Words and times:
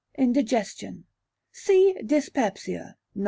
Indigestion. 0.17 1.05
See 1.51 1.93
DYSPEPSIA 2.01 2.95
(946). 2.95 2.97